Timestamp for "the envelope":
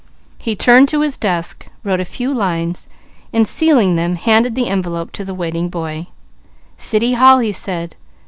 4.55-5.11